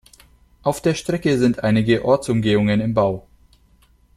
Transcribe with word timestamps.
Auf 0.63 0.81
der 0.81 0.95
Strecke 0.95 1.37
sind 1.37 1.63
einige 1.63 2.03
Ortsumgehungen 2.03 2.81
im 2.81 2.95
Bau. 2.95 3.27